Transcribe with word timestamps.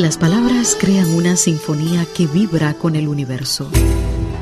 Las 0.00 0.16
palabras 0.16 0.78
crean 0.80 1.14
una 1.14 1.36
sinfonía 1.36 2.06
que 2.16 2.26
vibra 2.26 2.72
con 2.72 2.96
el 2.96 3.06
universo. 3.06 3.70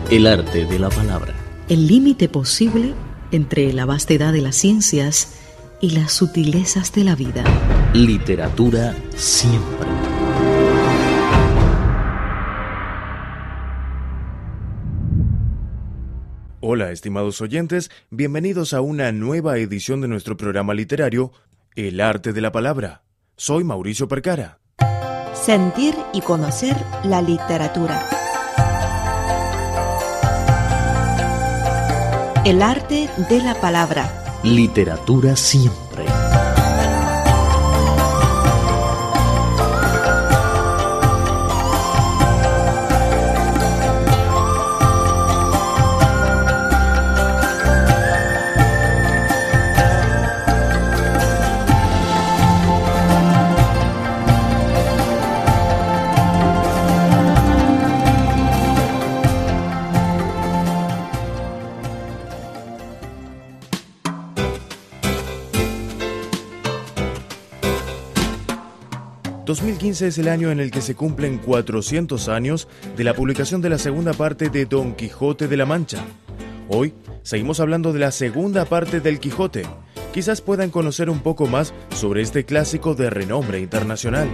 El 0.08 0.28
arte 0.28 0.66
de 0.66 0.78
la 0.78 0.88
palabra. 0.88 1.34
El 1.68 1.88
límite 1.88 2.28
posible 2.28 2.94
entre 3.32 3.72
la 3.72 3.84
vastedad 3.84 4.32
de 4.32 4.40
las 4.40 4.54
ciencias 4.54 5.36
y 5.80 5.90
las 5.98 6.12
sutilezas 6.12 6.92
de 6.92 7.02
la 7.02 7.16
vida. 7.16 7.42
Literatura 7.92 8.94
siempre. 9.16 9.88
Hola, 16.60 16.92
estimados 16.92 17.40
oyentes, 17.40 17.90
bienvenidos 18.10 18.74
a 18.74 18.80
una 18.80 19.10
nueva 19.10 19.58
edición 19.58 20.02
de 20.02 20.06
nuestro 20.06 20.36
programa 20.36 20.72
literario, 20.72 21.32
El 21.74 22.00
arte 22.00 22.32
de 22.32 22.42
la 22.42 22.52
palabra. 22.52 23.02
Soy 23.34 23.64
Mauricio 23.64 24.06
Percara. 24.06 24.60
Sentir 25.42 25.96
y 26.12 26.20
conocer 26.20 26.76
la 27.04 27.22
literatura. 27.22 28.06
El 32.44 32.60
arte 32.60 33.08
de 33.30 33.40
la 33.40 33.54
palabra. 33.54 34.40
Literatura 34.42 35.36
siempre. 35.36 35.87
Es 69.50 70.18
el 70.18 70.28
año 70.28 70.50
en 70.50 70.60
el 70.60 70.70
que 70.70 70.82
se 70.82 70.94
cumplen 70.94 71.38
400 71.38 72.28
años 72.28 72.68
de 72.98 73.04
la 73.04 73.14
publicación 73.14 73.62
de 73.62 73.70
la 73.70 73.78
segunda 73.78 74.12
parte 74.12 74.50
de 74.50 74.66
Don 74.66 74.94
Quijote 74.94 75.48
de 75.48 75.56
la 75.56 75.64
Mancha. 75.64 76.04
Hoy 76.68 76.92
seguimos 77.22 77.58
hablando 77.58 77.94
de 77.94 77.98
la 77.98 78.10
segunda 78.10 78.66
parte 78.66 79.00
del 79.00 79.20
Quijote. 79.20 79.62
Quizás 80.12 80.42
puedan 80.42 80.68
conocer 80.68 81.08
un 81.08 81.20
poco 81.20 81.46
más 81.46 81.72
sobre 81.94 82.20
este 82.20 82.44
clásico 82.44 82.94
de 82.94 83.08
renombre 83.08 83.58
internacional. 83.58 84.28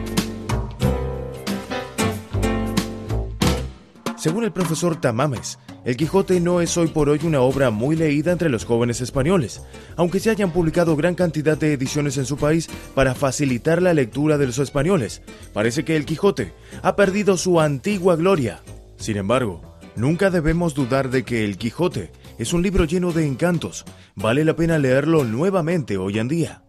Según 4.17 4.43
el 4.43 4.51
profesor 4.51 5.01
Tamames, 5.01 5.61
el 5.85 5.99
Quijote 5.99 6.41
no 6.41 6.63
es 6.63 6.79
hoy 6.79 6.89
por 6.89 7.11
hoy 7.11 7.21
una 7.25 7.41
obra 7.41 7.71
muy 7.71 7.95
leída 7.95 8.33
entre 8.33 8.49
los 8.49 8.65
jóvenes 8.65 9.03
españoles, 9.03 9.63
aunque 9.97 10.19
se 10.19 10.31
hayan 10.31 10.51
publicado 10.51 10.97
gran 10.97 11.15
cantidad 11.15 11.59
de 11.59 11.75
ediciones 11.75 12.17
en 12.17 12.25
su 12.25 12.39
país 12.39 12.71
para 12.95 13.15
facilitar 13.15 13.83
la 13.83 13.93
lectura 13.93 14.39
de 14.39 14.47
los 14.47 14.59
españoles. 14.59 15.21
Parece 15.53 15.85
que 15.85 15.95
el 15.97 16.07
Quijote 16.07 16.55
ha 16.83 16.97
perdido 16.97 17.37
su 17.37 17.61
antigua 17.61 18.17
gloria. 18.17 18.63
Sin 18.97 19.19
embargo, 19.19 19.61
nunca 19.95 20.31
debemos 20.31 20.75
dudar 20.75 21.11
de 21.11 21.23
que 21.23 21.45
el 21.45 21.59
Quijote 21.59 22.11
es 22.39 22.55
un 22.55 22.63
libro 22.63 22.87
lleno 22.87 23.13
de 23.13 23.27
encantos. 23.27 23.85
Vale 24.15 24.43
la 24.47 24.57
pena 24.57 24.79
leerlo 24.79 25.25
nuevamente 25.25 25.99
hoy 25.99 26.19
en 26.19 26.29
día. 26.29 26.63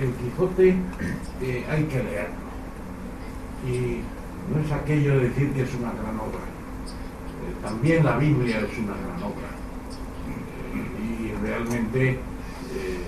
El 0.00 0.12
Quijote 0.14 0.70
eh, 1.40 1.64
hay 1.70 1.84
que 1.84 2.02
leerlo. 2.02 2.50
Y 3.68 4.00
no 4.52 4.60
es 4.60 4.72
aquello 4.72 5.20
de 5.20 5.28
decir 5.28 5.52
que 5.52 5.62
es 5.62 5.74
una 5.74 5.92
gran 5.92 6.18
obra 6.18 6.59
también 7.62 8.04
la 8.04 8.16
Biblia 8.16 8.60
es 8.60 8.78
una 8.78 8.94
gran 8.94 9.22
obra 9.22 9.50
y 10.74 11.32
realmente 11.42 12.10
eh, 12.10 13.00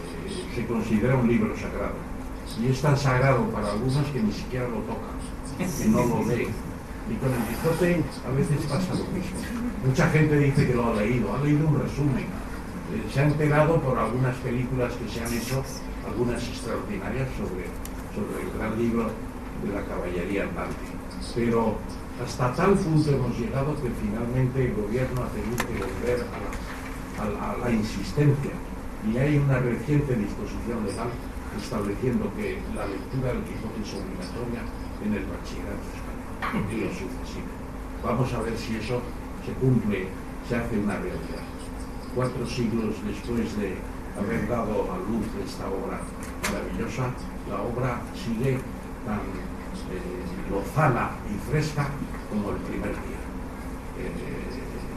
se 0.54 0.66
considera 0.66 1.16
un 1.16 1.28
libro 1.28 1.54
sagrado. 1.56 1.94
Y 2.60 2.68
es 2.68 2.80
tan 2.80 2.96
sagrado 2.96 3.44
para 3.50 3.72
algunos 3.72 4.06
que 4.08 4.22
ni 4.22 4.32
siquiera 4.32 4.68
lo 4.68 4.80
tocan, 4.80 5.16
que 5.58 5.88
no 5.88 6.04
lo 6.04 6.26
leen. 6.26 6.50
Y 7.10 7.14
con 7.16 7.32
el 7.32 7.42
Quijote 7.48 8.02
a 8.26 8.30
veces 8.36 8.66
pasa 8.66 8.94
lo 8.94 9.04
mismo. 9.06 9.38
Mucha 9.86 10.08
gente 10.10 10.38
dice 10.38 10.66
que 10.66 10.74
lo 10.74 10.88
ha 10.88 10.94
leído, 10.94 11.34
ha 11.34 11.42
leído 11.42 11.66
un 11.66 11.80
resumen. 11.80 12.24
Eh, 12.24 13.02
se 13.12 13.20
ha 13.20 13.24
enterado 13.24 13.80
por 13.80 13.98
algunas 13.98 14.36
películas 14.36 14.92
que 14.92 15.08
se 15.08 15.24
han 15.24 15.32
hecho, 15.32 15.64
algunas 16.06 16.42
extraordinarias, 16.46 17.28
sobre, 17.36 17.66
sobre 18.14 18.42
el 18.44 18.58
gran 18.58 18.78
libro 18.78 19.10
de 19.64 19.72
la 19.72 19.82
caballería 19.84 20.44
andante. 20.44 21.01
Pero 21.34 21.76
hasta 22.22 22.52
tal 22.54 22.74
punto 22.74 23.10
hemos 23.10 23.38
llegado 23.38 23.74
que 23.76 23.88
finalmente 24.00 24.66
el 24.66 24.74
gobierno 24.74 25.22
ha 25.22 25.28
tenido 25.28 25.56
que 25.56 25.80
volver 25.80 26.26
a 27.18 27.58
la, 27.64 27.70
insistencia 27.70 28.50
y 29.06 29.16
hay 29.16 29.38
una 29.38 29.58
reciente 29.58 30.14
disposición 30.16 30.84
legal 30.84 31.08
estableciendo 31.56 32.30
que 32.34 32.58
la 32.74 32.86
lectura 32.86 33.32
del 33.32 33.42
Quijote 33.44 33.80
es 33.82 33.94
obligatoria 33.94 34.62
en 35.04 35.14
el 35.14 35.24
bachillerato 35.26 35.86
español 35.94 36.66
y 36.70 36.76
lo 36.84 36.90
sucesivo. 36.90 37.52
Vamos 38.02 38.32
a 38.34 38.42
ver 38.42 38.56
si 38.58 38.76
eso 38.76 39.00
se 39.46 39.52
cumple, 39.54 40.08
se 40.48 40.56
hace 40.56 40.78
una 40.78 40.96
realidad. 40.96 41.46
Cuatro 42.14 42.46
siglos 42.46 42.94
después 43.06 43.56
de 43.56 43.76
haber 44.18 44.48
dado 44.48 44.92
a 44.92 44.98
luz 44.98 45.26
esta 45.44 45.66
obra 45.66 46.00
maravillosa, 46.44 47.10
la 47.48 47.62
obra 47.62 48.00
sigue 48.14 48.58
tan 49.06 49.20
eh, 49.90 50.50
lozana 50.50 51.10
y 51.28 51.50
fresca 51.50 51.88
como 52.30 52.50
el 52.50 52.56
primer 52.56 52.90
día. 52.90 53.22
Eh, 53.98 54.10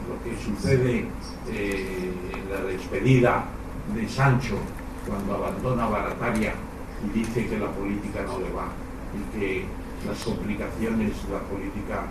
lo 0.08 0.22
que 0.22 0.36
sucede 0.42 1.06
eh, 1.50 2.12
en 2.32 2.50
la 2.50 2.60
despedida 2.62 3.44
de 3.94 4.08
Sancho 4.08 4.56
cuando 5.06 5.34
abandona 5.34 5.86
Barataria 5.86 6.54
y 7.04 7.18
dice 7.18 7.46
que 7.46 7.58
la 7.58 7.70
política 7.70 8.22
no 8.22 8.38
le 8.38 8.50
va 8.52 8.68
y 9.14 9.38
que 9.38 9.64
las 10.06 10.22
complicaciones 10.22 11.12
de 11.26 11.32
la 11.32 11.40
política 11.40 12.04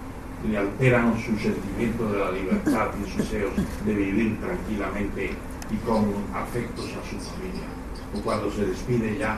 le 0.47 0.57
alteran 0.57 1.15
su 1.17 1.37
sentimiento 1.37 2.11
de 2.11 2.19
la 2.19 2.31
libertad 2.31 2.87
y 3.01 3.09
sus 3.09 3.17
deseos 3.17 3.53
de 3.85 3.93
vivir 3.93 4.39
tranquilamente 4.39 5.31
y 5.71 5.75
con 5.77 6.05
afectos 6.33 6.85
a 6.85 7.09
su 7.09 7.17
familia. 7.19 7.67
O 8.13 8.21
cuando 8.21 8.51
se 8.51 8.67
despide 8.67 9.17
ya 9.17 9.37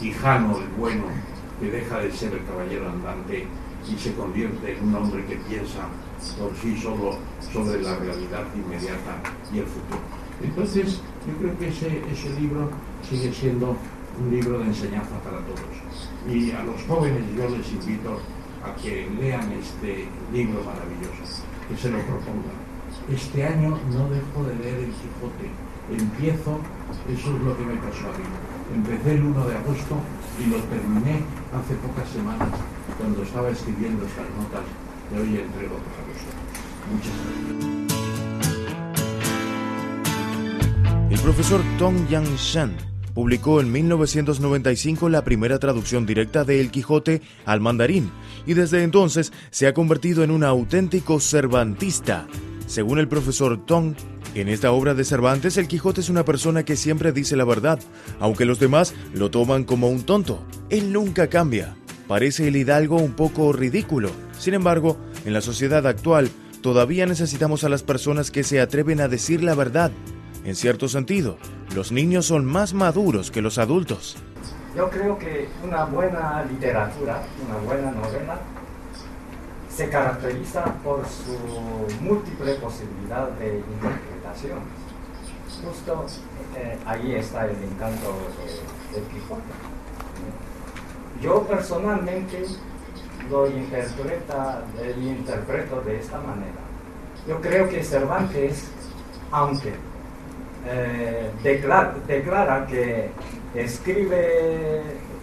Quijano 0.00 0.58
el 0.58 0.68
bueno 0.78 1.04
que 1.60 1.70
deja 1.70 1.98
de 2.00 2.12
ser 2.12 2.32
el 2.34 2.44
caballero 2.44 2.88
andante 2.88 3.46
y 3.88 3.98
se 3.98 4.14
convierte 4.14 4.76
en 4.76 4.88
un 4.88 4.94
hombre 4.94 5.24
que 5.26 5.36
piensa 5.36 5.88
por 6.38 6.54
sí 6.56 6.76
solo 6.80 7.18
sobre 7.52 7.82
la 7.82 7.96
realidad 7.96 8.44
inmediata 8.54 9.22
y 9.52 9.58
el 9.58 9.66
futuro. 9.66 10.00
Entonces, 10.42 11.00
yo 11.26 11.36
creo 11.38 11.58
que 11.58 11.68
ese, 11.68 12.02
ese 12.10 12.40
libro 12.40 12.70
sigue 13.08 13.32
siendo 13.32 13.76
un 14.18 14.30
libro 14.30 14.58
de 14.58 14.66
enseñanza 14.66 15.18
para 15.22 15.38
todos. 15.38 15.60
Y 16.28 16.50
a 16.52 16.62
los 16.64 16.82
jóvenes 16.84 17.22
yo 17.36 17.48
les 17.48 17.70
invito 17.72 18.20
a 18.64 18.74
que 18.76 19.08
lean 19.20 19.52
este 19.52 20.06
libro 20.32 20.62
maravilloso, 20.64 21.44
que 21.68 21.76
se 21.76 21.90
lo 21.90 21.98
propongan. 21.98 22.74
Este 23.12 23.44
año 23.44 23.78
no 23.92 24.08
dejo 24.08 24.44
de 24.48 24.54
leer 24.56 24.78
el 24.78 24.92
Quijote, 24.92 25.50
empiezo, 25.90 26.58
eso 27.12 27.36
es 27.36 27.42
lo 27.42 27.56
que 27.56 27.64
me 27.64 27.74
pasó. 27.76 28.08
Empecé 28.72 29.14
el 29.14 29.22
1 29.22 29.46
de 29.46 29.56
agosto 29.56 29.98
y 30.40 30.50
lo 30.50 30.56
terminé 30.64 31.22
hace 31.52 31.74
pocas 31.74 32.08
semanas 32.08 32.48
cuando 32.98 33.22
estaba 33.22 33.50
escribiendo 33.50 34.04
estas 34.06 34.26
notas 34.36 34.62
que 35.10 35.20
hoy 35.20 35.38
entrego 35.38 35.76
para 35.76 36.02
vosotros. 36.08 36.34
Muchas 36.92 37.12
gracias. 37.24 37.84
El 41.10 41.20
profesor 41.20 41.60
Tong 41.78 42.08
Yang 42.08 42.36
Shan 42.36 42.76
publicó 43.14 43.60
en 43.60 43.70
1995 43.70 45.08
la 45.08 45.22
primera 45.22 45.58
traducción 45.58 46.06
directa 46.06 46.44
de 46.44 46.60
El 46.60 46.70
Quijote 46.70 47.22
al 47.46 47.60
mandarín 47.60 48.10
y 48.46 48.54
desde 48.54 48.82
entonces 48.82 49.32
se 49.50 49.66
ha 49.66 49.74
convertido 49.74 50.24
en 50.24 50.30
un 50.30 50.42
auténtico 50.42 51.20
cervantista. 51.20 52.26
Según 52.66 52.98
el 52.98 53.08
profesor 53.08 53.64
Tong, 53.64 53.94
en 54.34 54.48
esta 54.48 54.72
obra 54.72 54.94
de 54.94 55.04
Cervantes, 55.04 55.56
el 55.58 55.68
Quijote 55.68 56.00
es 56.00 56.08
una 56.08 56.24
persona 56.24 56.64
que 56.64 56.76
siempre 56.76 57.12
dice 57.12 57.36
la 57.36 57.44
verdad, 57.44 57.78
aunque 58.18 58.46
los 58.46 58.58
demás 58.58 58.94
lo 59.12 59.30
toman 59.30 59.64
como 59.64 59.88
un 59.88 60.02
tonto. 60.02 60.44
Él 60.70 60.92
nunca 60.92 61.28
cambia. 61.28 61.76
Parece 62.08 62.48
el 62.48 62.56
hidalgo 62.56 62.96
un 62.96 63.12
poco 63.12 63.52
ridículo. 63.52 64.10
Sin 64.38 64.54
embargo, 64.54 64.96
en 65.24 65.32
la 65.32 65.40
sociedad 65.40 65.86
actual, 65.86 66.30
todavía 66.62 67.06
necesitamos 67.06 67.62
a 67.64 67.68
las 67.68 67.82
personas 67.82 68.30
que 68.30 68.42
se 68.42 68.60
atreven 68.60 69.00
a 69.00 69.08
decir 69.08 69.42
la 69.44 69.54
verdad. 69.54 69.92
En 70.44 70.56
cierto 70.56 70.88
sentido, 70.88 71.38
los 71.74 71.92
niños 71.92 72.26
son 72.26 72.44
más 72.44 72.74
maduros 72.74 73.30
que 73.30 73.40
los 73.40 73.58
adultos. 73.58 74.16
Yo 74.76 74.90
creo 74.90 75.16
que 75.18 75.48
una 75.62 75.84
buena 75.84 76.44
literatura, 76.50 77.22
una 77.46 77.58
buena 77.58 77.90
novela, 77.92 78.40
se 79.74 79.88
caracteriza 79.88 80.64
por 80.84 81.04
su 81.06 81.36
múltiple 82.00 82.54
posibilidad 82.56 83.28
de 83.30 83.58
interpretación. 83.58 84.60
Justo 85.64 86.06
eh, 86.56 86.78
ahí 86.86 87.14
está 87.16 87.46
el 87.46 87.56
encanto 87.62 88.14
del 88.92 89.02
Quijote. 89.04 89.42
Yo 91.20 91.42
personalmente 91.42 92.44
lo 93.28 93.48
interpreta, 93.48 94.62
lo 94.76 95.02
interpreto 95.02 95.80
de 95.80 95.98
esta 95.98 96.18
manera. 96.18 96.62
Yo 97.26 97.40
creo 97.40 97.68
que 97.68 97.82
Cervantes, 97.82 98.68
aunque 99.32 99.72
eh, 100.66 101.30
declara, 101.42 102.66
que 102.66 103.10
escribe 103.54 104.82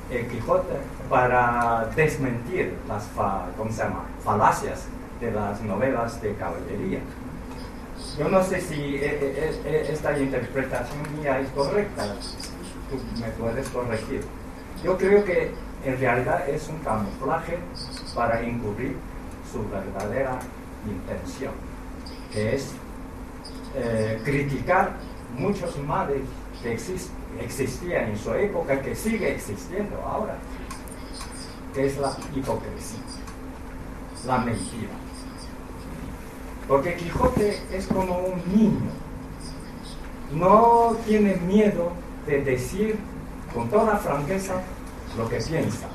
el 0.10 0.28
Quijote 0.28 1.01
para 1.12 1.90
desmentir 1.94 2.74
las 2.88 3.04
¿cómo 3.58 3.70
se 3.70 3.84
llama? 3.84 4.06
falacias 4.24 4.86
de 5.20 5.30
las 5.30 5.62
novelas 5.62 6.22
de 6.22 6.34
caballería. 6.36 7.00
Yo 8.18 8.30
no 8.30 8.42
sé 8.42 8.62
si 8.62 8.96
e, 8.96 9.06
e, 9.06 9.62
e, 9.66 9.92
esta 9.92 10.18
interpretación 10.18 11.00
mía 11.20 11.40
es 11.42 11.50
correcta, 11.50 12.16
tú 12.90 12.98
me 13.20 13.28
puedes 13.32 13.68
corregir. 13.70 14.24
Yo 14.84 14.98
creo 14.98 15.24
que 15.26 15.52
en 15.84 16.00
realidad 16.00 16.48
es 16.50 16.70
un 16.70 16.80
camuflaje 16.80 17.60
para 18.16 18.42
encubrir 18.42 18.96
su 19.52 19.68
verdadera 19.70 20.40
intención, 20.88 21.54
que 22.32 22.56
es 22.56 22.74
eh, 23.76 24.22
criticar 24.24 24.94
muchos 25.38 25.78
males 25.80 26.22
que 26.64 26.74
existían 27.44 28.12
en 28.12 28.18
su 28.18 28.34
época, 28.34 28.82
que 28.82 28.96
sigue 28.96 29.34
existiendo 29.34 29.98
ahora, 30.06 30.36
que 31.74 31.86
es 31.86 31.98
la 31.98 32.16
hipocresía, 32.36 33.00
la 34.26 34.38
mentira. 34.40 34.90
Porque 36.68 36.96
Quijote 36.96 37.62
es 37.72 37.88
como 37.88 38.20
un 38.20 38.42
niño, 38.56 38.92
no 40.34 40.96
tiene 41.06 41.36
miedo 41.36 41.92
de 42.26 42.42
decir 42.44 42.98
con 43.54 43.70
toda 43.70 43.98
franqueza 43.98 44.54
lo 45.18 45.28
que 45.28 45.38
piensa, 45.38 45.88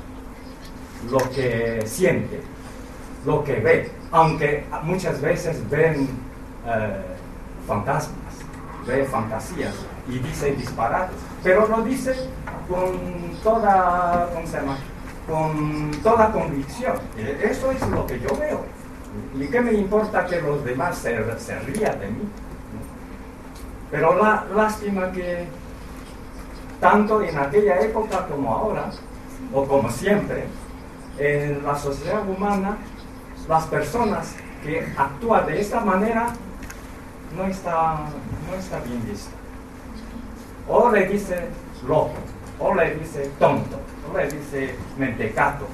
lo 1.09 1.17
que 1.31 1.83
siente, 1.85 2.41
lo 3.25 3.43
que 3.43 3.53
ve, 3.53 3.91
aunque 4.11 4.65
muchas 4.83 5.19
veces 5.21 5.67
ven 5.69 6.07
eh, 6.65 7.01
fantasmas, 7.67 8.17
ve 8.85 9.05
fantasías 9.05 9.73
y 10.07 10.19
dice 10.19 10.51
disparates, 10.51 11.17
pero 11.43 11.67
lo 11.67 11.81
dice 11.81 12.13
con 12.69 12.99
toda, 13.43 14.29
¿cómo? 14.33 14.96
Con 15.27 15.91
toda 16.03 16.31
convicción. 16.31 16.95
Eso 17.41 17.71
es 17.71 17.81
lo 17.89 18.07
que 18.07 18.19
yo 18.19 18.29
veo. 18.37 18.61
¿Y 19.35 19.47
qué 19.47 19.61
me 19.61 19.73
importa 19.73 20.25
que 20.25 20.41
los 20.41 20.63
demás 20.63 20.97
se, 20.97 21.17
se 21.39 21.59
rían 21.59 21.99
de 21.99 22.07
mí? 22.07 22.29
Pero 23.91 24.15
la 24.15 24.45
lástima 24.55 25.11
que 25.11 25.47
tanto 26.79 27.21
en 27.21 27.37
aquella 27.37 27.79
época 27.81 28.27
como 28.27 28.53
ahora, 28.53 28.89
o 29.53 29.65
como 29.65 29.89
siempre, 29.89 30.45
en 31.17 31.63
la 31.63 31.75
sociedad 31.75 32.27
humana, 32.27 32.77
las 33.47 33.65
personas 33.65 34.35
que 34.63 34.85
actúan 34.97 35.45
de 35.47 35.61
esta 35.61 35.79
manera 35.79 36.33
no 37.35 37.45
está, 37.45 37.99
no 38.49 38.55
está 38.57 38.79
bien 38.79 39.03
visto. 39.05 39.31
O 40.67 40.91
le 40.91 41.07
dice 41.07 41.47
loco, 41.87 42.13
o 42.59 42.73
le 42.73 42.95
dice 42.95 43.31
tonto, 43.39 43.77
o 44.09 44.17
le 44.17 44.27
dice 44.27 44.75
mentecato. 44.97 45.67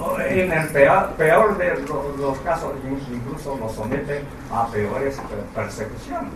O 0.00 0.18
en 0.20 0.50
el 0.52 0.68
peor, 0.68 1.58
de 1.58 1.84
los, 2.18 2.38
casos, 2.38 2.72
incluso 3.12 3.56
lo 3.56 3.68
somete 3.68 4.22
a 4.50 4.66
peores 4.68 5.20
persecuciones. 5.54 6.32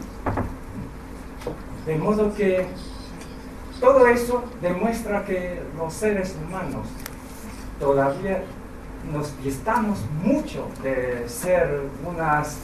De 1.87 1.97
modo 1.97 2.35
que 2.35 2.67
todo 3.81 4.07
eso 4.07 4.45
demuestra 4.61 5.25
que 5.25 5.63
los 5.77 5.93
seres 5.93 6.37
humanos 6.37 6.87
todavía 7.79 8.43
nos 9.11 9.43
distamos 9.43 9.99
mucho 10.23 10.69
de 10.83 11.27
ser 11.27 11.81
unas 12.07 12.59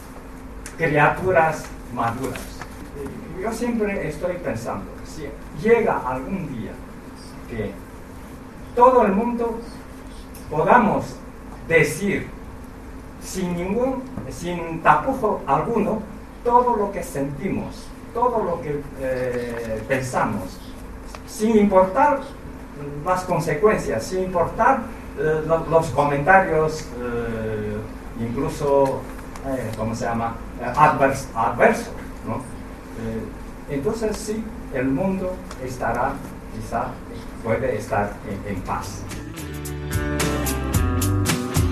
criaturas 0.77 1.65
maduras. 1.95 2.61
Yo 3.41 3.53
siempre 3.53 4.09
estoy 4.09 4.37
pensando, 4.37 4.91
si 5.05 5.29
llega 5.67 5.99
algún 6.07 6.49
día 6.55 6.73
que 7.49 7.73
todo 8.75 9.05
el 9.05 9.13
mundo 9.13 9.59
podamos 10.51 11.17
decir 11.69 12.29
sin 13.21 13.57
ningún, 13.57 14.03
sin 14.31 14.81
tapujo 14.83 15.41
alguno, 15.47 16.01
todo 16.45 16.77
lo 16.77 16.93
que 16.93 17.03
sentimos, 17.03 17.89
todo 18.15 18.43
lo 18.45 18.61
que 18.61 18.81
eh, 19.01 19.83
pensamos, 19.89 20.59
sin 21.27 21.57
importar 21.57 22.21
las 23.05 23.25
consecuencias, 23.25 24.05
sin 24.05 24.25
importar 24.25 24.83
eh, 25.19 25.43
los, 25.47 25.87
comentarios, 25.89 26.83
eh, 27.01 27.77
incluso, 28.21 29.01
¿cómo 29.77 29.95
se 29.95 30.05
llama?, 30.05 30.37
adversos. 30.75 31.91
¿no? 32.27 32.41
entonces 33.69 34.17
sí, 34.17 34.45
el 34.73 34.87
mundo 34.89 35.35
estará, 35.65 36.13
quizá 36.55 36.87
puede 37.47 37.77
estar 37.77 38.13
en 38.49 38.61
paz. 38.63 39.05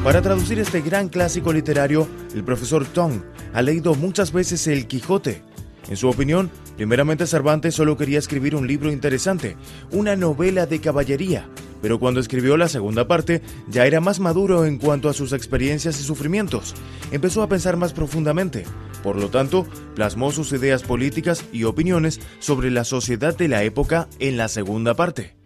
Para 0.04 0.22
traducir 0.22 0.60
este 0.60 0.80
gran 0.82 1.08
clásico 1.08 1.52
literario, 1.52 2.06
el 2.32 2.44
profesor 2.44 2.86
Tong 2.86 3.22
ha 3.52 3.60
leído 3.60 3.94
muchas 3.96 4.32
veces 4.32 4.68
El 4.68 4.86
Quijote. 4.86 5.42
En 5.88 5.96
su 5.96 6.08
opinión, 6.08 6.50
Primeramente 6.76 7.26
Cervantes 7.26 7.74
solo 7.74 7.96
quería 7.96 8.18
escribir 8.18 8.56
un 8.56 8.66
libro 8.66 8.90
interesante, 8.90 9.56
una 9.92 10.16
novela 10.16 10.66
de 10.66 10.80
caballería, 10.80 11.48
pero 11.80 12.00
cuando 12.00 12.18
escribió 12.18 12.56
la 12.56 12.68
segunda 12.68 13.06
parte 13.06 13.42
ya 13.68 13.86
era 13.86 14.00
más 14.00 14.18
maduro 14.18 14.64
en 14.64 14.78
cuanto 14.78 15.08
a 15.08 15.12
sus 15.12 15.32
experiencias 15.32 16.00
y 16.00 16.02
sufrimientos. 16.02 16.74
Empezó 17.12 17.42
a 17.42 17.48
pensar 17.48 17.76
más 17.76 17.92
profundamente, 17.92 18.64
por 19.04 19.16
lo 19.16 19.28
tanto, 19.28 19.66
plasmó 19.94 20.32
sus 20.32 20.52
ideas 20.52 20.82
políticas 20.82 21.44
y 21.52 21.62
opiniones 21.62 22.20
sobre 22.40 22.72
la 22.72 22.82
sociedad 22.82 23.36
de 23.36 23.48
la 23.48 23.62
época 23.62 24.08
en 24.18 24.36
la 24.36 24.48
segunda 24.48 24.94
parte. 24.94 25.43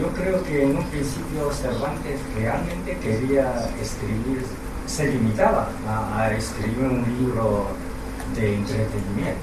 Yo 0.00 0.08
creo 0.14 0.42
que 0.44 0.62
en 0.62 0.78
un 0.78 0.84
principio 0.84 1.52
Cervantes 1.52 2.18
realmente 2.34 2.96
quería 3.00 3.68
escribir, 3.82 4.42
se 4.86 5.08
limitaba 5.08 5.68
a, 6.16 6.30
escribir 6.32 6.86
un 6.86 7.04
libro 7.18 7.66
de 8.34 8.54
entretenimiento 8.54 9.42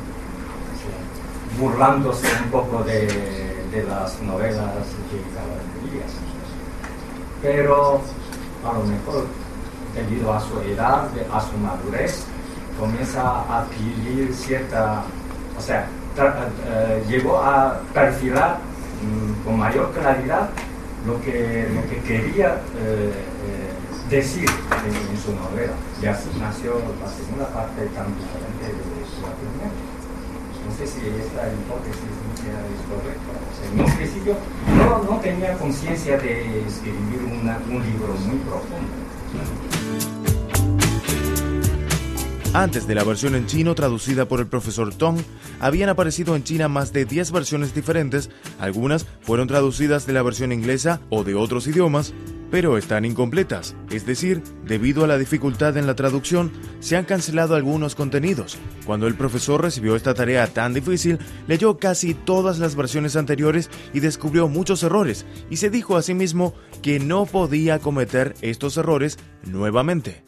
burlándose 1.60 2.26
un 2.44 2.50
poco 2.50 2.84
de, 2.84 3.06
las 3.88 4.20
novelas 4.24 4.74
de 5.12 5.22
caballerías. 5.36 6.12
Pero 7.44 8.02
a 8.66 8.74
lo 8.74 8.84
mejor, 8.86 9.28
debido 9.94 10.34
a 10.34 10.42
su 10.42 10.60
edad, 10.62 11.08
a 11.32 11.40
su 11.40 11.56
madurez, 11.60 12.26
comienza 12.80 13.22
a 13.22 13.60
adquirir 13.60 14.34
cierta, 14.34 15.04
o 15.56 15.62
sea, 15.62 15.88
eh, 16.18 17.04
llegó 17.08 17.38
a 17.38 17.80
perfilar 17.94 18.67
con 19.44 19.58
mayor 19.58 19.92
claridad 19.94 20.50
lo 21.06 21.22
que, 21.22 21.70
lo 21.74 21.82
que 21.90 22.02
quería 22.02 22.62
eh, 22.78 23.14
eh, 23.14 24.10
decir 24.10 24.50
en, 24.50 25.18
su 25.18 25.34
novela. 25.34 25.74
Y 26.02 26.06
así 26.06 26.30
nació 26.40 26.80
la 27.02 27.10
segunda 27.10 27.48
parte 27.54 27.86
tan 27.96 28.08
diferente 28.16 28.66
de 28.66 29.22
la 29.22 29.34
primera 29.36 29.72
no 30.68 30.74
sé 30.76 30.86
si 30.86 31.00
esta 31.00 31.48
hipótesis 31.48 32.12
es 32.44 32.82
correcta. 32.92 33.32
en 33.72 33.80
un 33.80 33.96
principio 33.96 34.36
no 35.10 35.20
tenía 35.20 35.58
conciencia 35.58 36.18
de 36.18 36.64
escribir 36.68 37.24
un 37.24 37.84
libro 37.84 38.14
muy 38.28 38.38
profundo. 38.40 39.07
Antes 42.58 42.88
de 42.88 42.96
la 42.96 43.04
versión 43.04 43.36
en 43.36 43.46
chino 43.46 43.76
traducida 43.76 44.28
por 44.28 44.40
el 44.40 44.48
profesor 44.48 44.92
Tong, 44.92 45.20
habían 45.60 45.90
aparecido 45.90 46.36
en 46.36 46.44
China 46.44 46.68
más 46.68 46.92
de 46.92 47.06
10 47.06 47.32
versiones 47.32 47.76
diferentes, 47.76 48.32
algunas 48.58 49.06
fueron 49.22 49.48
traducidas 49.48 50.08
de 50.08 50.14
la 50.14 50.24
versión 50.24 50.52
inglesa 50.52 51.00
o 51.12 51.24
de 51.24 51.36
otros 51.36 51.68
idiomas, 51.68 52.16
pero 52.50 52.80
están 52.80 53.06
incompletas, 53.06 53.76
es 53.92 54.08
decir, 54.08 54.42
debido 54.66 55.04
a 55.04 55.08
la 55.08 55.20
dificultad 55.20 55.78
en 55.78 55.86
la 55.86 55.96
traducción, 55.96 56.52
se 56.80 56.98
han 56.98 57.06
cancelado 57.06 57.54
algunos 57.54 57.94
contenidos. 57.94 58.58
Cuando 58.88 59.06
el 59.06 59.14
profesor 59.14 59.62
recibió 59.62 59.96
esta 59.96 60.16
tarea 60.16 60.48
tan 60.48 60.74
difícil, 60.74 61.20
leyó 61.48 61.78
casi 61.78 62.16
todas 62.16 62.58
las 62.58 62.76
versiones 62.76 63.16
anteriores 63.16 63.70
y 63.94 64.00
descubrió 64.00 64.48
muchos 64.48 64.82
errores, 64.82 65.28
y 65.52 65.58
se 65.58 65.70
dijo 65.70 65.96
a 65.96 66.02
sí 66.02 66.16
mismo 66.16 66.56
que 66.82 67.00
no 67.00 67.28
podía 67.28 67.78
cometer 67.78 68.34
estos 68.42 68.78
errores 68.78 69.20
nuevamente. 69.44 70.24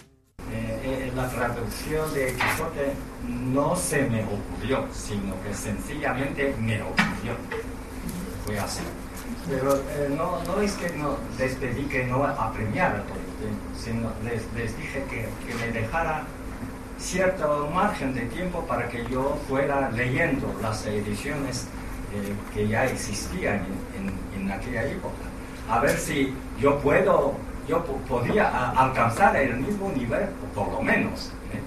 La 1.15 1.27
traducción 1.27 2.13
de 2.13 2.33
Quijote 2.33 2.93
no 3.27 3.75
se 3.75 4.03
me 4.03 4.23
ocurrió, 4.23 4.85
sino 4.91 5.33
que 5.43 5.53
sencillamente 5.53 6.55
me 6.59 6.81
ocurrió. 6.81 7.33
Fue 8.45 8.59
así. 8.59 8.83
Pero 9.49 9.75
eh, 9.75 10.09
no, 10.15 10.61
es 10.61 10.73
que 10.73 10.89
no, 10.97 11.17
les 11.37 11.55
pedí 11.55 11.83
que 11.85 12.05
no 12.05 12.23
apremiara 12.23 13.03
todo 13.03 13.17
el 13.17 13.39
tiempo, 13.39 13.63
sino 13.75 14.11
les, 14.23 14.43
les 14.53 14.77
dije 14.77 15.03
que, 15.09 15.27
que, 15.47 15.55
me 15.55 15.71
dejara 15.71 16.23
cierto 16.99 17.69
margen 17.73 18.13
de 18.13 18.21
tiempo 18.21 18.61
para 18.65 18.87
que 18.89 19.05
yo 19.07 19.39
fuera 19.47 19.89
leyendo 19.91 20.53
las 20.61 20.85
ediciones 20.85 21.67
eh, 22.13 22.33
que 22.53 22.67
ya 22.67 22.85
existían 22.85 23.65
en, 23.97 24.41
en, 24.41 24.51
aquella 24.51 24.83
época. 24.83 25.23
A 25.69 25.79
ver 25.79 25.97
si 25.97 26.33
yo 26.59 26.77
puedo 26.79 27.35
yo 27.69 27.83
podía 27.83 28.71
alcanzar 28.71 29.35
el 29.35 29.57
mismo 29.57 29.91
nivel, 29.95 30.27
por 30.55 30.71
lo 30.71 30.81
menos. 30.81 31.31
¿eh? 31.53 31.61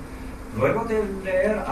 Luego 0.56 0.84
de 0.84 1.02
leer 1.24 1.62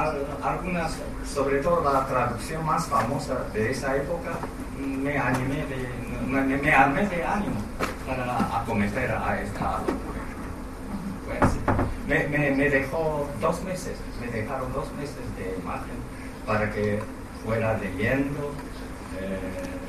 algunas, 0.42 0.96
sobre 1.24 1.58
todo 1.58 1.82
la 1.92 2.06
traducción 2.06 2.64
más 2.64 2.86
famosa 2.86 3.44
de 3.52 3.72
esa 3.72 3.96
época, 3.96 4.30
me 4.78 5.18
animé 5.18 5.66
de, 5.66 5.88
me, 6.26 6.72
armé 6.72 7.06
de 7.08 7.24
ánimo 7.24 7.60
para 8.06 8.60
acometer 8.60 9.10
a 9.10 9.40
esta 9.42 9.78
locura. 9.78 10.20
Pues, 11.26 12.30
me, 12.30 12.50
me, 12.50 12.70
dejó 12.70 13.28
dos 13.40 13.62
meses, 13.64 13.98
me 14.20 14.28
dejaron 14.28 14.72
dos 14.72 14.90
meses 14.94 15.16
de 15.36 15.56
imagen 15.60 15.96
para 16.46 16.70
que 16.70 17.00
fuera 17.44 17.76
leyendo. 17.78 18.52
Eh, 19.20 19.79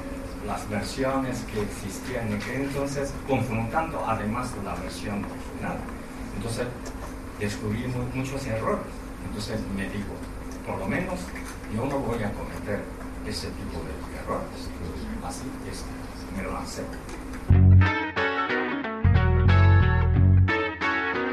las 0.51 0.69
versiones 0.69 1.45
que 1.53 1.61
existían 1.61 2.27
en 2.27 2.33
aquel 2.33 2.63
entonces, 2.63 3.13
confrontando 3.25 4.03
además 4.05 4.51
la 4.65 4.75
versión 4.75 5.23
original. 5.23 5.77
Entonces 6.35 6.67
descubrí 7.39 7.85
muchos 8.13 8.45
errores. 8.45 8.83
Entonces 9.25 9.61
me 9.77 9.83
digo, 9.83 10.13
por 10.67 10.77
lo 10.77 10.87
menos 10.87 11.19
yo 11.73 11.85
no 11.85 11.99
voy 11.99 12.21
a 12.23 12.31
cometer 12.33 12.83
ese 13.25 13.47
tipo 13.47 13.79
de 13.79 13.93
errores. 14.19 14.59
Así 15.25 15.43
es, 15.71 15.85
me 16.35 16.43
lo 16.43 16.57
acepto. 16.57 16.97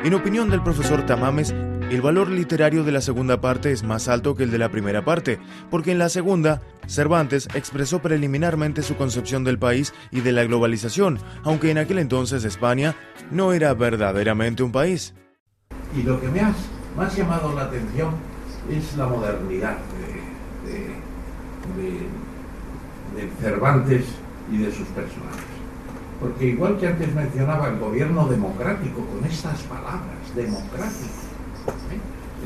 En 0.04 0.14
opinión 0.14 0.48
del 0.48 0.62
profesor 0.62 1.04
Tamames, 1.06 1.52
el 1.90 2.02
valor 2.02 2.28
literario 2.28 2.84
de 2.84 2.92
la 2.92 3.00
segunda 3.00 3.40
parte 3.40 3.72
es 3.72 3.82
más 3.82 4.08
alto 4.08 4.34
que 4.34 4.42
el 4.42 4.50
de 4.50 4.58
la 4.58 4.70
primera 4.70 5.04
parte, 5.04 5.38
porque 5.70 5.90
en 5.90 5.98
la 5.98 6.10
segunda, 6.10 6.60
Cervantes 6.86 7.48
expresó 7.54 8.00
preliminarmente 8.00 8.82
su 8.82 8.96
concepción 8.96 9.42
del 9.42 9.58
país 9.58 9.94
y 10.10 10.20
de 10.20 10.32
la 10.32 10.44
globalización, 10.44 11.18
aunque 11.44 11.70
en 11.70 11.78
aquel 11.78 11.98
entonces 11.98 12.44
España 12.44 12.94
no 13.30 13.54
era 13.54 13.72
verdaderamente 13.72 14.62
un 14.62 14.72
país. 14.72 15.14
Y 15.96 16.02
lo 16.02 16.20
que 16.20 16.28
me 16.28 16.40
ha 16.40 16.52
más 16.94 17.16
llamado 17.16 17.54
la 17.54 17.62
atención 17.62 18.14
es 18.70 18.96
la 18.96 19.06
modernidad 19.06 19.78
de, 20.66 21.08
Cervantes 23.40 24.04
y 24.52 24.58
de 24.58 24.70
sus 24.70 24.86
personajes. 24.88 25.44
Porque 26.20 26.46
igual 26.46 26.78
que 26.78 26.86
antes 26.86 27.12
mencionaba 27.14 27.68
el 27.68 27.78
gobierno 27.78 28.28
democrático, 28.28 29.04
con 29.06 29.24
estas 29.28 29.60
palabras, 29.62 30.34
democrático. 30.36 31.27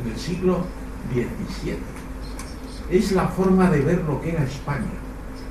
En 0.01 0.13
el 0.13 0.19
siglo 0.19 0.65
XVII. 1.13 1.77
Es 2.91 3.13
la 3.13 3.29
forma 3.29 3.71
de 3.71 3.81
ver 3.81 4.03
lo 4.05 4.21
que 4.21 4.31
era 4.31 4.45
España. 4.45 4.91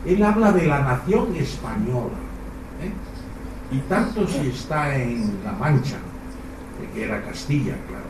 Él 0.06 0.24
habla 0.24 0.52
de 0.52 0.66
la 0.68 0.82
nación 0.82 1.36
española. 1.36 2.18
¿eh? 2.82 2.92
Y 3.76 3.80
tanto 3.82 4.28
si 4.28 4.48
está 4.48 4.96
en 4.96 5.40
La 5.44 5.54
Mancha, 5.54 5.98
que 6.94 7.04
era 7.04 7.24
Castilla, 7.24 7.76
claro, 7.88 8.06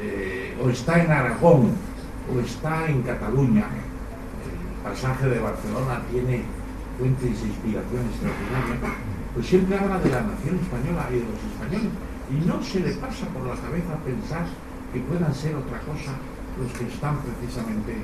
eh, 0.00 0.56
o 0.62 0.70
está 0.70 1.02
en 1.02 1.10
Aragón, 1.10 1.72
o 2.32 2.40
está 2.40 2.88
en 2.88 3.02
Cataluña, 3.02 3.66
el 3.66 4.90
pasaje 4.90 5.28
de 5.28 5.40
Barcelona 5.40 6.00
tiene 6.10 6.42
fuentes 6.98 7.42
e 7.42 7.46
inspiración 7.46 8.06
extraordinarias, 8.06 8.96
pues 9.34 9.46
siempre 9.46 9.78
habla 9.78 9.98
de 9.98 10.10
la 10.10 10.22
nación 10.22 10.58
española 10.62 11.06
y 11.10 11.14
de 11.14 11.24
los 11.26 11.42
españoles. 11.52 11.92
Y 12.30 12.46
no 12.46 12.62
se 12.62 12.80
le 12.80 12.92
pasa 12.94 13.26
por 13.28 13.42
la 13.46 13.54
cabeza 13.54 13.96
pensar 14.04 14.46
que 14.92 15.00
puedan 15.00 15.34
ser 15.34 15.54
otra 15.56 15.80
cosa 15.80 16.12
los 16.58 16.72
que 16.72 16.86
están 16.86 17.18
precisamente 17.20 17.96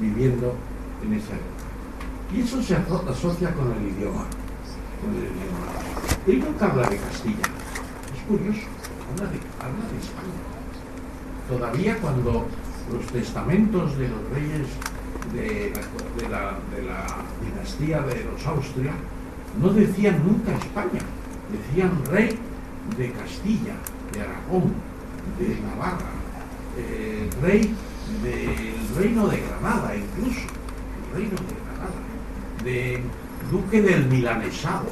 viviendo 0.00 0.54
en 1.02 1.14
esa 1.14 1.34
época. 1.34 1.64
Y 2.34 2.40
eso 2.40 2.62
se 2.62 2.76
asocia 2.76 3.54
con 3.54 3.72
el 3.72 3.88
idioma. 3.88 4.24
Con 5.00 5.14
el 5.14 5.24
idioma. 5.24 5.66
Él 6.26 6.40
nunca 6.40 6.70
habla 6.70 6.88
de 6.88 6.96
Castilla. 6.96 7.46
Es 8.14 8.22
curioso, 8.28 8.66
habla 9.10 9.30
de, 9.30 9.38
España. 9.38 10.42
Todavía 11.48 11.98
cuando 11.98 12.46
los 12.92 13.06
testamentos 13.06 13.98
de 13.98 14.08
los 14.08 14.30
reyes 14.30 14.68
de 15.32 16.28
la 16.28 17.06
dinastía 17.44 18.00
de 18.02 18.24
los 18.24 18.46
Austria 18.46 18.92
no 19.60 19.68
decían 19.70 20.22
nunca 20.24 20.52
España, 20.52 21.00
decían 21.50 22.02
rey 22.06 22.38
de 22.96 23.12
Castilla, 23.12 23.74
de 24.12 24.20
Aragón, 24.20 24.72
de 25.38 25.60
Navarra, 25.60 26.21
eh, 26.76 27.28
rey 27.42 27.74
del 28.22 28.96
reino 28.96 29.28
de 29.28 29.40
Granada, 29.40 29.94
incluso, 29.94 30.40
el 30.40 31.16
reino 31.16 31.36
de 31.36 31.54
Granada, 31.64 32.00
de 32.64 33.02
duque 33.50 33.82
del 33.82 34.06
Milanesado, 34.06 34.86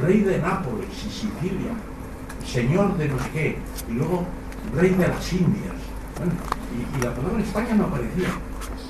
rey 0.00 0.20
de 0.20 0.38
Nápoles 0.38 0.88
y 0.90 1.10
Sicilia, 1.10 1.72
señor 2.44 2.96
de 2.96 3.08
no 3.08 3.18
sé 3.18 3.30
qué, 3.32 3.58
y 3.88 3.92
luego 3.92 4.26
rey 4.74 4.90
de 4.90 5.08
las 5.08 5.32
Indias. 5.32 5.74
y, 6.18 7.02
la 7.02 7.14
palabra 7.14 7.42
España 7.42 7.74
no 7.74 7.84
aparecía. 7.84 8.28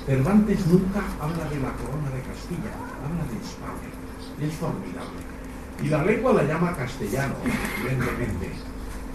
Cervantes 0.05 0.65
nunca 0.67 1.03
habla 1.21 1.43
de 1.49 1.59
la 1.59 1.71
corona 1.73 2.09
de 2.09 2.21
Castilla, 2.21 2.73
habla 3.05 3.23
de 3.29 3.37
España. 3.37 3.89
Es 4.41 4.53
formidable. 4.55 5.21
Y 5.83 5.87
la 5.87 6.03
lengua 6.03 6.33
la 6.33 6.43
llama 6.43 6.75
castellano, 6.75 7.35
evidentemente. 7.79 8.51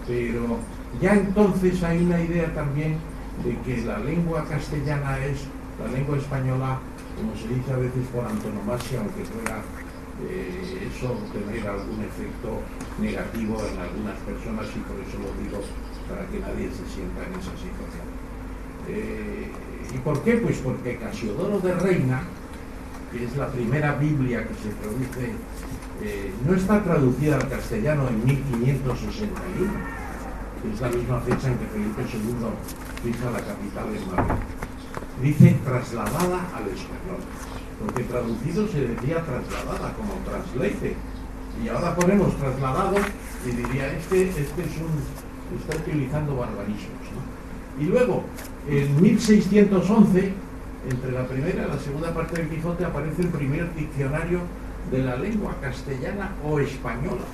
Pero 0.06 0.58
ya 1.00 1.14
entonces 1.14 1.82
hay 1.82 2.04
una 2.04 2.20
idea 2.20 2.52
también 2.54 2.96
de 3.42 3.58
que 3.60 3.84
la 3.84 3.98
lengua 3.98 4.44
castellana 4.44 5.18
es 5.24 5.46
la 5.80 5.90
lengua 5.90 6.18
española, 6.18 6.78
como 7.16 7.34
se 7.36 7.48
dice 7.48 7.72
a 7.72 7.76
veces 7.76 8.06
por 8.12 8.24
antonomasia, 8.24 9.00
aunque 9.00 9.22
pueda 9.24 9.62
eh, 10.22 10.88
eso 10.88 11.18
tener 11.32 11.66
algún 11.66 11.98
efecto 12.04 12.62
negativo 13.00 13.58
en 13.66 13.80
algunas 13.80 14.18
personas 14.22 14.66
y 14.76 14.80
por 14.86 14.96
eso 15.02 15.18
lo 15.18 15.34
digo 15.42 15.58
para 16.08 16.26
que 16.28 16.38
nadie 16.38 16.70
se 16.70 16.86
sienta 16.86 17.26
en 17.26 17.34
esa 17.34 17.50
situación. 17.58 18.06
Eh, 18.88 19.50
¿Y 19.94 19.98
por 19.98 20.22
qué? 20.22 20.36
Pues 20.36 20.58
porque 20.58 20.96
Casiodoro 20.98 21.58
de 21.60 21.74
Reina, 21.74 22.22
que 23.10 23.24
es 23.24 23.36
la 23.36 23.48
primera 23.48 23.94
Biblia 23.96 24.46
que 24.46 24.54
se 24.54 24.70
produce, 24.76 25.32
eh, 26.02 26.32
no 26.46 26.54
está 26.54 26.82
traducida 26.82 27.36
al 27.36 27.48
castellano 27.48 28.08
en 28.08 28.24
1561 28.24 30.04
es 30.72 30.80
la 30.80 30.88
misma 30.88 31.20
fecha 31.20 31.48
en 31.48 31.58
que 31.58 31.66
Felipe 31.66 32.02
II 32.02 32.48
fija 33.04 33.30
la 33.30 33.40
capital 33.40 33.92
de 33.92 34.00
Madrid. 34.06 34.42
Dice 35.22 35.56
trasladada 35.64 36.40
al 36.54 36.68
español, 36.68 37.20
porque 37.80 38.04
traducido 38.04 38.66
se 38.68 38.88
decía 38.88 39.22
trasladada, 39.22 39.92
como 39.94 40.14
translate. 40.24 40.96
Y 41.62 41.68
ahora 41.68 41.94
ponemos 41.94 42.36
trasladado 42.36 42.96
y 43.46 43.50
diría, 43.50 43.92
este, 43.92 44.28
este 44.30 44.40
es 44.42 44.76
un, 44.80 45.58
está 45.58 45.76
utilizando 45.76 46.36
barbarismos. 46.36 47.04
Y 47.78 47.84
luego, 47.84 48.24
en 48.68 49.02
1611, 49.02 50.32
entre 50.90 51.12
la 51.12 51.26
primera 51.26 51.64
y 51.64 51.68
la 51.68 51.78
segunda 51.78 52.12
parte 52.14 52.40
del 52.40 52.48
Quijote, 52.48 52.84
aparece 52.84 53.22
el 53.22 53.28
primer 53.28 53.72
diccionario 53.74 54.40
de 54.90 54.98
la 55.02 55.16
lengua 55.16 55.54
castellana 55.60 56.30
o 56.44 56.60
española, 56.60 57.24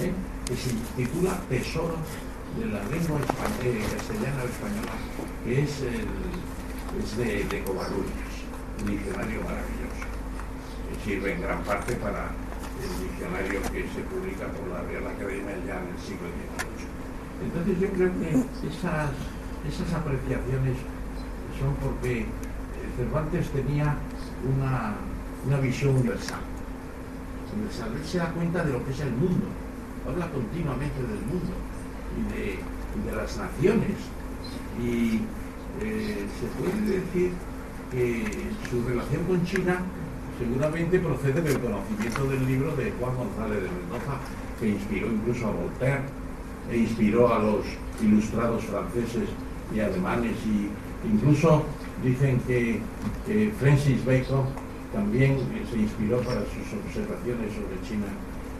¿eh? 0.00 0.12
que 0.46 0.56
se 0.56 0.70
titula 0.96 1.38
Tesoro 1.48 1.96
de 2.58 2.66
la 2.66 2.82
lengua 2.84 3.18
eh, 3.64 3.82
castellana 3.96 4.42
o 4.42 4.46
española, 4.46 4.92
que 5.44 5.62
es, 5.62 5.80
de, 7.16 7.44
de 7.44 7.64
un 7.66 8.86
diccionario 8.86 9.40
maravilloso, 9.42 10.04
que 10.88 11.04
sirve 11.04 11.32
en 11.34 11.40
gran 11.42 11.62
parte 11.64 11.94
para 11.96 12.30
el 12.82 13.08
diccionario 13.08 13.62
que 13.72 13.82
se 13.88 14.02
publica 14.10 14.46
por 14.48 14.68
la 14.68 14.82
Real 14.82 15.06
Academia 15.06 15.56
ya 15.66 15.80
en 15.80 15.88
el 15.88 15.98
siglo 15.98 16.28
XVIII. 16.28 16.92
Entonces 17.42 17.80
yo 17.80 17.88
creo 17.88 18.10
que 18.20 18.28
esas, 18.68 19.94
apreciaciones 19.94 20.76
son 21.58 21.74
porque 21.80 22.26
Cervantes 22.96 23.48
tenía 23.50 23.96
una, 24.44 24.94
una 25.46 25.60
visión 25.60 25.96
universal. 25.96 26.40
Él 27.52 28.06
se 28.06 28.18
da 28.18 28.30
cuenta 28.32 28.64
de 28.64 28.72
lo 28.72 28.84
que 28.84 28.92
es 28.92 29.00
el 29.00 29.12
mundo, 29.12 29.46
habla 30.08 30.30
continuamente 30.30 31.00
del 31.02 31.20
mundo 31.20 31.52
y 32.16 32.22
de, 32.32 33.16
las 33.16 33.36
naciones. 33.36 33.96
Y 34.80 35.20
eh, 35.80 36.26
se 36.40 36.46
puede 36.58 37.00
decir 37.00 37.32
que 37.90 38.24
su 38.70 38.88
relación 38.88 39.24
con 39.24 39.44
China 39.44 39.80
seguramente 40.38 40.98
procede 40.98 41.42
del 41.42 41.60
conocimiento 41.60 42.24
del 42.24 42.46
libro 42.46 42.74
de 42.76 42.92
Juan 42.92 43.16
González 43.16 43.62
de 43.62 43.68
Mendoza, 43.68 44.16
que 44.58 44.68
inspiró 44.70 45.08
incluso 45.08 45.46
a 45.46 45.50
Voltaire 45.50 46.02
e 46.70 46.78
inspiró 46.78 47.32
a 47.32 47.38
los 47.38 47.66
ilustrados 48.02 48.64
franceses 48.64 49.28
y 49.74 49.80
alemanes 49.80 50.36
y 50.46 50.70
incluso 51.06 51.64
dicen 52.02 52.40
que, 52.46 52.80
Francis 53.58 54.04
Bacon 54.04 54.46
también 54.92 55.38
se 55.70 55.78
inspiró 55.78 56.18
para 56.20 56.40
sus 56.42 56.68
observaciones 56.84 57.52
sobre 57.54 57.80
China 57.86 58.06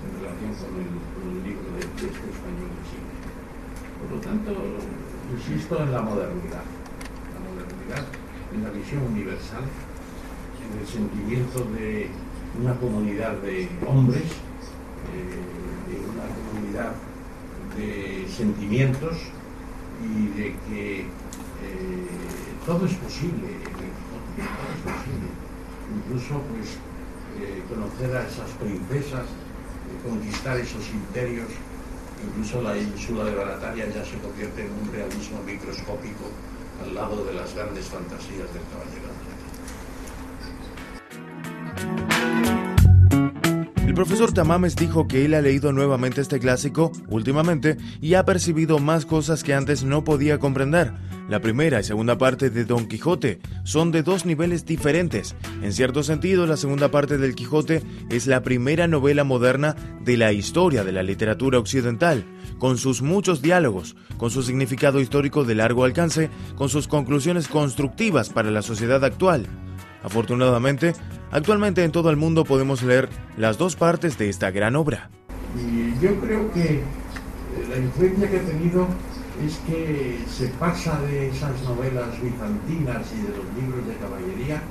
en 0.03 0.11
relación 0.19 0.53
con 0.65 0.73
el, 0.81 1.45
libro 1.45 1.69
de, 1.77 1.85
este 1.85 2.09
español 2.09 2.73
de 2.73 2.83
China. 2.89 3.13
Por 4.01 4.17
lo 4.17 4.21
tanto, 4.21 4.51
insisto 5.37 5.83
en 5.83 5.93
la 5.93 6.01
modernidad, 6.01 6.65
la 6.65 7.41
modernidad 7.45 8.07
en 8.55 8.65
la 8.65 8.71
visión 8.71 9.03
universal, 9.13 9.63
en 9.63 10.81
el 10.81 10.87
sentimiento 10.87 11.65
de 11.77 12.09
una 12.61 12.75
comunidad 12.77 13.35
de 13.39 13.69
hombres, 13.87 14.25
eh, 15.13 15.37
de 15.89 15.97
una 16.11 16.27
comunidad 16.51 16.93
de 17.77 18.27
sentimientos 18.29 19.17
y 20.03 20.27
de 20.39 20.57
que 20.69 21.01
eh, 21.01 21.07
todo 22.67 22.87
es 22.87 22.95
posible, 22.95 23.49
todo 23.67 24.73
es 24.75 24.97
posible. 24.97 25.52
Incluso 25.93 26.41
pues 26.49 26.79
eh, 27.41 27.63
conocer 27.69 28.17
a 28.17 28.27
esas 28.27 28.51
princesas, 28.61 29.27
conquistar 30.05 30.59
esos 30.59 30.89
imperios, 30.91 31.49
incluso 32.25 32.63
la 32.63 32.77
ínsula 32.77 33.25
de 33.25 33.35
Barataria 33.35 33.87
ya 33.87 34.05
se 34.05 34.19
convierte 34.19 34.65
en 34.65 34.73
un 34.73 34.93
realismo 34.93 35.43
microscópico 35.45 36.31
al 36.83 36.95
lado 36.95 37.25
de 37.25 37.35
las 37.35 37.55
grandes 37.55 37.87
fantasías 37.87 38.49
del 38.53 38.65
caballero 38.73 39.32
El 43.93 43.97
profesor 43.97 44.33
Tamames 44.33 44.75
dijo 44.75 45.07
que 45.07 45.27
él 45.27 45.35
ha 45.35 45.43
leído 45.43 45.71
nuevamente 45.71 46.23
este 46.23 46.41
clásico 46.41 46.93
últimamente 47.09 47.77
y 48.01 48.15
ha 48.15 48.25
percibido 48.25 48.79
más 48.79 49.05
cosas 49.05 49.45
que 49.45 49.53
antes 49.53 49.85
no 49.85 50.03
podía 50.03 50.39
comprender. 50.39 50.95
La 51.29 51.41
primera 51.41 51.79
y 51.79 51.85
segunda 51.85 52.17
parte 52.17 52.49
de 52.49 52.65
Don 52.65 52.89
Quijote 52.89 53.41
son 53.65 53.93
de 53.93 54.03
dos 54.03 54.25
niveles 54.25 54.65
diferentes. 54.65 55.37
En 55.63 55.75
cierto 55.75 56.03
sentido, 56.03 56.47
la 56.47 56.57
segunda 56.57 56.91
parte 56.91 57.19
del 57.19 57.35
Quijote 57.35 57.83
es 58.09 58.27
la 58.27 58.43
primera 58.43 58.89
novela 58.89 59.25
moderna 59.25 59.77
de 60.03 60.17
la 60.17 60.33
historia 60.33 60.85
de 60.85 60.93
la 60.93 61.03
literatura 61.03 61.59
occidental, 61.59 62.25
con 62.57 62.79
sus 62.79 63.03
muchos 63.03 63.43
diálogos, 63.43 63.95
con 64.17 64.31
su 64.31 64.43
significado 64.43 65.01
histórico 65.01 65.45
de 65.45 65.55
largo 65.55 65.85
alcance, 65.85 66.31
con 66.57 66.71
sus 66.71 66.89
conclusiones 66.89 67.47
constructivas 67.47 68.31
para 68.31 68.51
la 68.51 68.63
sociedad 68.63 69.05
actual. 69.05 69.47
Afortunadamente, 70.03 70.95
actualmente 71.31 71.85
en 71.85 71.93
todo 71.93 72.11
el 72.11 72.17
mundo 72.17 72.45
podemos 72.45 72.83
leer 72.83 73.09
las 73.37 73.59
dos 73.59 73.77
partes 73.77 74.19
de 74.19 74.29
esta 74.29 74.51
gran 74.51 74.77
obra. 74.77 75.11
Y 75.57 75.95
yo 76.03 76.19
creo 76.21 76.51
que 76.53 76.77
eh, 76.77 76.83
la 77.69 77.79
influencia 77.79 78.31
que 78.31 78.39
ha 78.39 78.43
tenido 78.43 78.87
es 79.45 79.59
que 79.67 80.19
se 80.29 80.49
pasa 80.49 81.01
de 81.03 81.29
esas 81.29 81.63
novelas 81.63 82.21
bizantinas 82.21 83.07
y 83.13 83.23
de 83.23 83.37
los 83.37 83.47
libros 83.57 83.87
de 83.87 83.95
caballería 83.97 84.63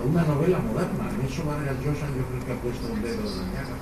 a 0.00 0.04
una 0.04 0.22
novela 0.24 0.58
moderna. 0.58 1.10
En 1.10 1.26
eso 1.26 1.44
Vargas 1.44 1.76
Llosa 1.84 2.06
yo 2.16 2.24
creo 2.26 2.46
que 2.46 2.52
ha 2.52 2.62
puesto 2.62 2.92
un 2.92 3.02
dedo 3.02 3.20
en 3.20 3.38
la 3.38 3.46
llaga. 3.52 3.76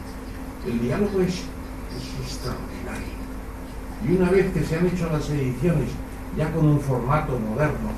El 0.67 0.81
diálogo 0.81 1.21
es, 1.21 1.35
es 1.35 2.07
extraordinario. 2.23 3.21
Y 4.07 4.17
una 4.17 4.31
vez 4.31 4.53
que 4.53 4.63
se 4.63 4.77
han 4.77 4.87
hecho 4.87 5.09
las 5.11 5.29
ediciones 5.31 5.91
ya 6.37 6.51
con 6.53 6.67
un 6.67 6.81
formato 6.81 7.39
moderno 7.39 7.91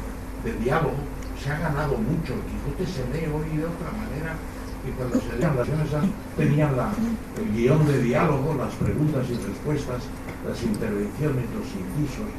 de 0.45 0.53
diálogo, 0.55 0.97
se 1.43 1.51
ha 1.51 1.59
ganado 1.59 1.99
mucho. 1.99 2.35
El 2.35 2.43
Quijote 2.47 2.87
se 2.87 3.03
lee 3.13 3.27
hoy 3.27 3.57
de 3.57 3.65
otra 3.65 3.91
manera 3.91 4.37
que 4.85 4.93
cuando 4.93 5.21
se 5.21 5.33
leían 5.35 5.57
las 5.57 5.69
mesas 5.69 6.05
tenían 6.37 6.77
la, 6.77 6.93
el 7.39 7.53
guion 7.55 7.87
de 7.87 8.03
diálogo, 8.03 8.55
las 8.55 8.75
preguntas 8.75 9.27
y 9.29 9.35
respuestas, 9.35 10.03
las 10.47 10.63
intervenciones, 10.63 11.45
los 11.55 11.67
incisos. 11.67 12.31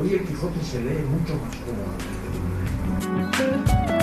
Hoy 0.00 0.14
el 0.14 0.22
Quijote 0.24 0.62
se 0.62 0.80
lee 0.82 1.04
mucho 1.08 1.34
más 1.38 1.54
cómodamente. 3.26 3.97